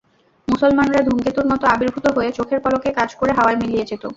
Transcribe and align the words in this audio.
মুসলমানরা 0.47 0.99
ধূমকেতুর 1.01 1.45
মত 1.51 1.61
আভির্ভূত 1.65 2.05
হয়ে 2.15 2.29
চোখের 2.31 2.59
পলকে 2.65 2.89
কাজ 2.99 3.09
করে 3.15 3.31
হাওয়ায় 3.33 3.59
মিলিয়ে 3.61 3.87
যেত। 3.89 4.03